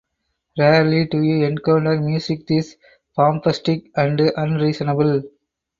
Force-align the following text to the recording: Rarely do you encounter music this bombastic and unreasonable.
Rarely 0.57 1.05
do 1.05 1.21
you 1.21 1.45
encounter 1.45 2.01
music 2.01 2.47
this 2.47 2.75
bombastic 3.15 3.91
and 3.95 4.19
unreasonable. 4.35 5.21